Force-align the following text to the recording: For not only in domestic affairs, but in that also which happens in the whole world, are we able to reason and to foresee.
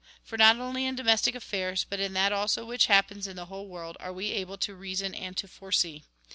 For 0.23 0.35
not 0.35 0.57
only 0.57 0.87
in 0.87 0.95
domestic 0.95 1.35
affairs, 1.35 1.85
but 1.87 1.99
in 1.99 2.13
that 2.13 2.31
also 2.33 2.65
which 2.65 2.87
happens 2.87 3.27
in 3.27 3.35
the 3.35 3.45
whole 3.45 3.67
world, 3.67 3.97
are 3.99 4.11
we 4.11 4.31
able 4.31 4.57
to 4.57 4.73
reason 4.73 5.13
and 5.13 5.37
to 5.37 5.47
foresee. 5.47 6.05